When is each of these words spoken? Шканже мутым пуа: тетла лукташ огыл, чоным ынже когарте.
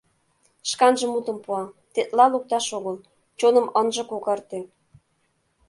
Шканже 0.69 1.05
мутым 1.11 1.37
пуа: 1.43 1.61
тетла 1.93 2.25
лукташ 2.33 2.65
огыл, 2.77 2.95
чоным 3.39 3.67
ынже 3.79 4.03
когарте. 4.09 4.59